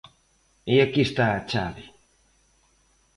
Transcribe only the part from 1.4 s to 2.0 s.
chave.